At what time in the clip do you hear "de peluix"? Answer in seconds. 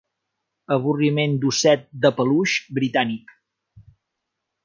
2.07-2.57